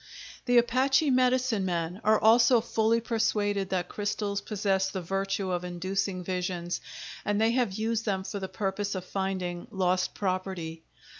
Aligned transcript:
The 0.45 0.57
Apache 0.57 1.11
medicine 1.11 1.63
men 1.63 2.01
are 2.03 2.19
also 2.19 2.59
fully 2.59 2.99
persuaded 3.01 3.69
that 3.69 3.87
crystals 3.87 4.41
possess 4.41 4.89
the 4.89 4.99
virtue 4.99 5.51
of 5.51 5.63
inducing 5.63 6.23
visions, 6.23 6.81
and 7.23 7.39
they 7.39 7.51
have 7.51 7.73
used 7.73 8.05
them 8.05 8.23
for 8.23 8.39
the 8.39 8.49
purpose 8.49 8.95
of 8.95 9.05
finding 9.05 9.67
lost 9.69 10.15
property. 10.15 10.81